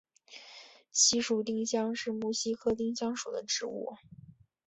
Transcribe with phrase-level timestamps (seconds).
[0.91, 3.99] 西蜀丁香是木犀科丁香属的植物。